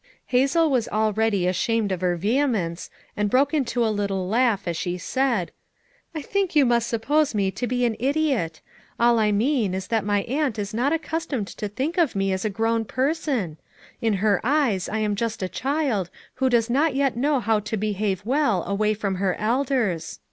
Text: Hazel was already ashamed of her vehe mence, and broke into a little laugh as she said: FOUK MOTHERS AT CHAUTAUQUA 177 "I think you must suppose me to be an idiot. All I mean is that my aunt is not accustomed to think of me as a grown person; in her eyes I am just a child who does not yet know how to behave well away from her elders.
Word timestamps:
Hazel 0.25 0.71
was 0.71 0.87
already 0.87 1.45
ashamed 1.45 1.91
of 1.91 2.01
her 2.01 2.17
vehe 2.17 2.49
mence, 2.49 2.89
and 3.15 3.29
broke 3.29 3.53
into 3.53 3.85
a 3.85 3.93
little 3.93 4.27
laugh 4.27 4.67
as 4.67 4.75
she 4.75 4.97
said: 4.97 5.51
FOUK 5.51 5.53
MOTHERS 5.53 5.75
AT 5.75 6.17
CHAUTAUQUA 6.17 6.33
177 6.33 6.33
"I 6.33 6.33
think 6.33 6.55
you 6.55 6.65
must 6.65 6.87
suppose 6.87 7.35
me 7.35 7.51
to 7.51 7.67
be 7.67 7.85
an 7.85 7.95
idiot. 7.99 8.61
All 8.99 9.19
I 9.19 9.31
mean 9.31 9.75
is 9.75 9.85
that 9.89 10.03
my 10.03 10.23
aunt 10.23 10.57
is 10.57 10.73
not 10.73 10.91
accustomed 10.91 11.49
to 11.49 11.67
think 11.67 11.99
of 11.99 12.15
me 12.15 12.33
as 12.33 12.43
a 12.43 12.49
grown 12.49 12.83
person; 12.83 13.57
in 14.01 14.13
her 14.13 14.41
eyes 14.43 14.89
I 14.89 14.97
am 14.97 15.13
just 15.15 15.43
a 15.43 15.47
child 15.47 16.09
who 16.33 16.49
does 16.49 16.67
not 16.67 16.95
yet 16.95 17.15
know 17.15 17.39
how 17.39 17.59
to 17.59 17.77
behave 17.77 18.25
well 18.25 18.63
away 18.65 18.95
from 18.95 19.17
her 19.21 19.35
elders. 19.35 20.17